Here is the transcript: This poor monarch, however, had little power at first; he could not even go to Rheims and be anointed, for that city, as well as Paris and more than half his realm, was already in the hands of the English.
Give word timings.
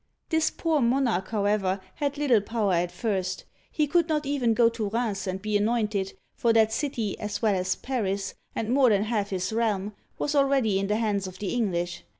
This 0.29 0.49
poor 0.49 0.81
monarch, 0.81 1.27
however, 1.29 1.79
had 1.97 2.17
little 2.17 2.41
power 2.41 2.73
at 2.73 2.91
first; 2.91 3.43
he 3.71 3.85
could 3.85 4.09
not 4.09 4.25
even 4.25 4.55
go 4.55 4.67
to 4.67 4.89
Rheims 4.89 5.27
and 5.27 5.39
be 5.39 5.55
anointed, 5.55 6.13
for 6.33 6.51
that 6.53 6.73
city, 6.73 7.19
as 7.19 7.43
well 7.43 7.53
as 7.53 7.75
Paris 7.75 8.33
and 8.55 8.69
more 8.71 8.89
than 8.89 9.03
half 9.03 9.29
his 9.29 9.53
realm, 9.53 9.93
was 10.17 10.33
already 10.33 10.79
in 10.79 10.87
the 10.87 10.95
hands 10.95 11.27
of 11.27 11.37
the 11.37 11.49
English. 11.53 12.03